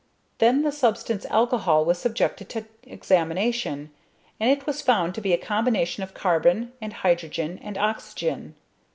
[0.39, 3.91] Then the substance alcohol was subjected to examination,
[4.39, 8.55] and it was found to be a combination of carbon, and hydrogen, and oxygen.